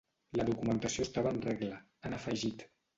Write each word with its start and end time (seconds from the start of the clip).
La 0.39 0.45
documentació 0.47 1.07
estava 1.09 1.35
en 1.37 1.45
regla, 1.47 1.81
han 2.11 2.21
afegit. 2.21 2.71